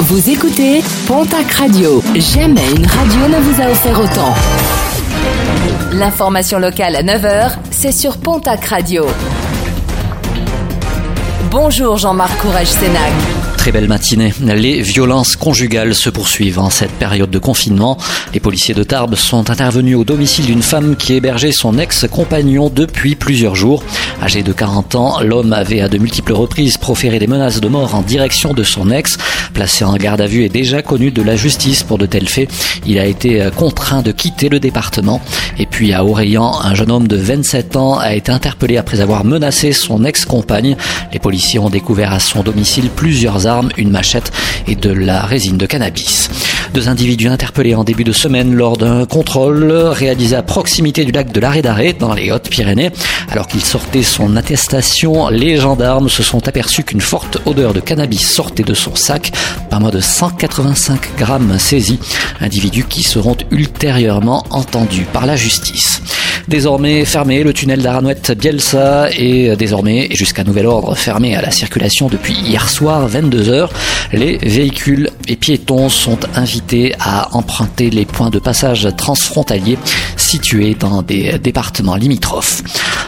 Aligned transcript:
Vous 0.00 0.28
écoutez 0.28 0.82
Pontac 1.06 1.50
Radio. 1.52 2.02
Jamais 2.16 2.68
une 2.76 2.84
radio 2.84 3.28
ne 3.28 3.40
vous 3.40 3.62
a 3.62 3.70
offert 3.70 4.00
autant. 4.00 4.34
L'information 5.92 6.58
locale 6.58 6.96
à 6.96 7.02
9h, 7.02 7.52
c'est 7.70 7.92
sur 7.92 8.18
Pontac 8.18 8.64
Radio. 8.64 9.06
Bonjour 11.50 11.96
Jean-Marc 11.96 12.36
Courage 12.38 12.66
Sénac 12.66 13.12
très 13.64 13.72
belle 13.72 13.88
matinée. 13.88 14.34
Les 14.42 14.82
violences 14.82 15.36
conjugales 15.36 15.94
se 15.94 16.10
poursuivent 16.10 16.58
en 16.58 16.68
cette 16.68 16.90
période 16.90 17.30
de 17.30 17.38
confinement. 17.38 17.96
Les 18.34 18.40
policiers 18.40 18.74
de 18.74 18.82
Tarbes 18.82 19.14
sont 19.14 19.48
intervenus 19.48 19.96
au 19.96 20.04
domicile 20.04 20.44
d'une 20.44 20.60
femme 20.60 20.96
qui 20.96 21.14
hébergeait 21.14 21.50
son 21.50 21.78
ex-compagnon 21.78 22.68
depuis 22.68 23.14
plusieurs 23.14 23.54
jours. 23.54 23.82
Âgé 24.24 24.42
de 24.42 24.54
40 24.54 24.94
ans, 24.94 25.20
l'homme 25.20 25.52
avait 25.52 25.82
à 25.82 25.90
de 25.90 25.98
multiples 25.98 26.32
reprises 26.32 26.78
proféré 26.78 27.18
des 27.18 27.26
menaces 27.26 27.60
de 27.60 27.68
mort 27.68 27.94
en 27.94 28.00
direction 28.00 28.54
de 28.54 28.62
son 28.62 28.90
ex. 28.90 29.18
Placé 29.52 29.84
en 29.84 29.94
garde 29.96 30.22
à 30.22 30.26
vue 30.26 30.44
et 30.44 30.48
déjà 30.48 30.80
connu 30.80 31.10
de 31.10 31.20
la 31.20 31.36
justice 31.36 31.82
pour 31.82 31.98
de 31.98 32.06
tels 32.06 32.26
faits, 32.26 32.48
il 32.86 32.98
a 32.98 33.04
été 33.04 33.46
contraint 33.54 34.00
de 34.00 34.12
quitter 34.12 34.48
le 34.48 34.60
département. 34.60 35.20
Et 35.58 35.66
puis 35.66 35.92
à 35.92 36.06
Orléans, 36.06 36.58
un 36.62 36.74
jeune 36.74 36.90
homme 36.90 37.06
de 37.06 37.16
27 37.16 37.76
ans 37.76 37.98
a 37.98 38.14
été 38.14 38.32
interpellé 38.32 38.78
après 38.78 39.00
avoir 39.00 39.26
menacé 39.26 39.72
son 39.72 40.06
ex-compagne. 40.06 40.74
Les 41.12 41.18
policiers 41.18 41.58
ont 41.58 41.68
découvert 41.68 42.14
à 42.14 42.18
son 42.18 42.42
domicile 42.42 42.88
plusieurs 42.88 43.46
armes 43.46 43.68
une 43.76 43.90
machette 43.90 44.32
et 44.66 44.74
de 44.74 44.90
la 44.90 45.20
résine 45.20 45.58
de 45.58 45.66
cannabis. 45.66 46.30
Deux 46.74 46.88
individus 46.88 47.28
interpellés 47.28 47.76
en 47.76 47.84
début 47.84 48.02
de 48.02 48.10
semaine 48.10 48.52
lors 48.52 48.76
d'un 48.76 49.06
contrôle 49.06 49.70
réalisé 49.70 50.34
à 50.34 50.42
proximité 50.42 51.04
du 51.04 51.12
lac 51.12 51.30
de 51.30 51.38
l'Arrêt 51.38 51.62
d'Arrêt 51.62 51.92
dans 51.92 52.12
les 52.14 52.32
Hautes-Pyrénées. 52.32 52.90
Alors 53.30 53.46
qu'il 53.46 53.64
sortait 53.64 54.02
son 54.02 54.34
attestation, 54.34 55.28
les 55.28 55.56
gendarmes 55.56 56.08
se 56.08 56.24
sont 56.24 56.48
aperçus 56.48 56.82
qu'une 56.82 57.00
forte 57.00 57.38
odeur 57.46 57.74
de 57.74 57.80
cannabis 57.80 58.28
sortait 58.28 58.64
de 58.64 58.74
son 58.74 58.96
sac, 58.96 59.30
par 59.70 59.80
moins 59.80 59.90
de 59.90 60.00
185 60.00 61.16
grammes 61.16 61.60
saisis, 61.60 62.00
individus 62.40 62.86
qui 62.88 63.04
seront 63.04 63.36
ultérieurement 63.52 64.44
entendus 64.50 65.06
par 65.12 65.26
la 65.26 65.36
justice. 65.36 66.02
Désormais 66.48 67.06
fermé, 67.06 67.42
le 67.42 67.54
tunnel 67.54 67.80
d'Aranouette-Bielsa 67.80 69.10
est 69.10 69.56
désormais, 69.56 70.08
jusqu'à 70.10 70.44
nouvel 70.44 70.66
ordre, 70.66 70.94
fermé 70.94 71.34
à 71.34 71.40
la 71.40 71.50
circulation 71.50 72.08
depuis 72.08 72.34
hier 72.34 72.68
soir 72.68 73.08
22h. 73.08 73.70
Les 74.12 74.36
véhicules 74.38 75.10
et 75.26 75.36
piétons 75.36 75.88
sont 75.88 76.18
invités 76.34 76.94
à 77.00 77.34
emprunter 77.34 77.88
les 77.88 78.04
points 78.04 78.30
de 78.30 78.38
passage 78.38 78.86
transfrontaliers 78.96 79.78
situés 80.16 80.76
dans 80.78 81.02
des 81.02 81.38
départements 81.38 81.96
limitrophes. 81.96 82.62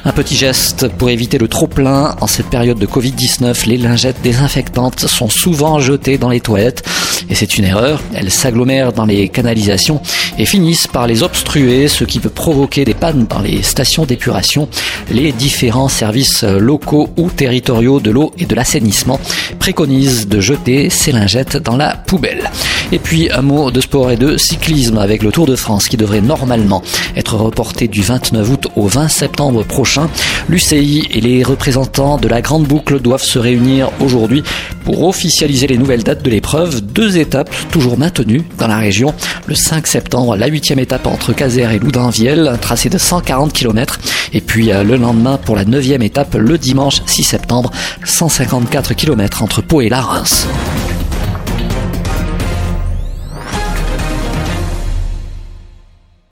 Un 0.05 0.13
petit 0.13 0.37
geste 0.37 0.89
pour 0.89 1.11
éviter 1.11 1.37
le 1.37 1.49
trop-plein. 1.49 2.17
En 2.21 2.27
cette 2.27 2.47
période 2.47 2.79
de 2.79 2.87
Covid-19, 2.87 3.67
les 3.67 3.77
lingettes 3.77 4.23
désinfectantes 4.23 5.01
sont 5.01 5.29
souvent 5.29 5.79
jetées 5.81 6.17
dans 6.17 6.31
les 6.31 6.41
toilettes. 6.41 6.85
Et 7.29 7.35
c'est 7.35 7.59
une 7.59 7.65
erreur. 7.65 8.03
Elles 8.15 8.31
s'agglomèrent 8.31 8.93
dans 8.93 9.05
les 9.05 9.29
canalisations 9.29 10.01
et 10.39 10.45
finissent 10.45 10.87
par 10.87 11.07
les 11.07 11.23
obstruer, 11.23 11.89
ce 11.89 12.05
qui 12.05 12.21
peut 12.21 12.31
provoquer 12.31 12.85
des 12.85 12.95
pannes 12.95 13.27
dans 13.29 13.41
les 13.41 13.63
stations 13.63 14.05
d'épuration. 14.05 14.69
Les 15.11 15.33
différents 15.33 15.89
services 15.89 16.45
locaux 16.45 17.09
ou 17.17 17.31
territoriaux 17.31 18.01
de 18.01 18.11
l'eau 18.11 18.33
et 18.39 18.47
de 18.47 18.55
l'assainissement 18.55 19.21
préconisent 19.59 20.29
de 20.29 20.41
jeter 20.41 20.91
ces 20.91 21.13
lingettes 21.13 21.57
dans 21.57 21.77
la 21.77 21.97
poubelle. 21.97 22.51
Et 22.93 22.99
puis 22.99 23.29
un 23.33 23.43
mot 23.43 23.71
de 23.71 23.81
sport 23.81 24.11
et 24.13 24.17
de 24.17 24.37
cyclisme 24.37 24.99
avec 24.99 25.23
le 25.23 25.33
Tour 25.33 25.47
de 25.47 25.57
France 25.57 25.89
qui 25.89 25.97
devrait 25.97 26.21
normalement 26.21 26.83
être 27.17 27.37
reporté 27.37 27.89
du 27.89 28.03
29 28.03 28.51
août 28.51 28.69
au 28.77 28.87
20 28.87 29.09
septembre 29.09 29.65
prochain. 29.65 30.09
L'UCI 30.49 31.09
et 31.11 31.21
les 31.21 31.43
représentants 31.43 32.17
de 32.17 32.29
la 32.29 32.41
Grande 32.41 32.65
Boucle 32.65 33.01
doivent 33.01 33.23
se 33.23 33.41
réunir 33.41 33.91
aujourd'hui 34.01 34.45
pour 34.85 35.03
officialiser 35.05 35.67
les 35.67 35.79
nouvelles 35.79 36.05
dates 36.05 36.23
de 36.23 36.31
l'épreuve. 36.31 36.81
Deux 36.81 37.19
étapes 37.19 37.51
toujours 37.73 37.99
maintenues 37.99 38.45
dans 38.59 38.69
la 38.69 38.79
région. 38.79 39.15
Le 39.47 39.57
5 39.57 39.87
septembre, 39.87 40.37
la 40.37 40.47
huitième 40.47 40.79
étape 40.79 41.07
entre 41.07 41.33
Caser 41.33 41.67
et 41.75 41.79
Loudunvielle, 41.81 42.47
un 42.47 42.57
tracé 42.57 42.89
de 42.89 42.99
140 42.99 43.53
km. 43.53 43.99
Et 44.33 44.41
puis 44.41 44.71
euh, 44.71 44.85
le 44.85 44.97
lendemain 44.97 45.39
pour 45.39 45.57
la 45.57 45.65
neuvième 45.65 46.03
étape, 46.03 46.37
le 46.37 46.57
dimanche 46.57 47.03
6 47.07 47.25
septembre, 47.25 47.73
154 48.05 48.95
km 48.95 49.43
entre 49.43 49.61
Pau 49.61 49.81
et 49.81 49.89
La 49.89 50.01
Reims. 50.01 50.47